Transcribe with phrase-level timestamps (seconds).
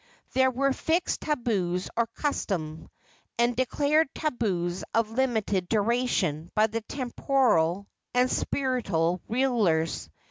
[0.33, 2.89] There were fixed tabus of custom,
[3.37, 10.09] and declared tabus of limited duration by the temporal and spiritual rulers.